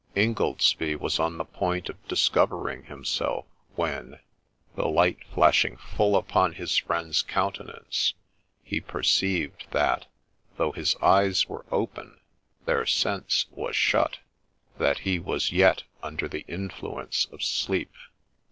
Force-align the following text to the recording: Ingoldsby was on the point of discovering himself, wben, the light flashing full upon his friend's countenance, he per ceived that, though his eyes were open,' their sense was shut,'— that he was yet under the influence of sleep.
Ingoldsby 0.15 0.95
was 0.95 1.19
on 1.19 1.37
the 1.37 1.45
point 1.45 1.87
of 1.87 2.07
discovering 2.07 2.85
himself, 2.85 3.45
wben, 3.77 4.19
the 4.75 4.87
light 4.87 5.19
flashing 5.31 5.77
full 5.77 6.15
upon 6.15 6.53
his 6.53 6.75
friend's 6.75 7.21
countenance, 7.21 8.15
he 8.63 8.81
per 8.81 9.03
ceived 9.03 9.69
that, 9.69 10.07
though 10.57 10.71
his 10.71 10.95
eyes 11.03 11.47
were 11.47 11.67
open,' 11.71 12.19
their 12.65 12.87
sense 12.87 13.45
was 13.51 13.75
shut,'— 13.75 14.17
that 14.79 14.97
he 15.01 15.19
was 15.19 15.51
yet 15.51 15.83
under 16.01 16.27
the 16.27 16.45
influence 16.47 17.27
of 17.31 17.43
sleep. 17.43 17.91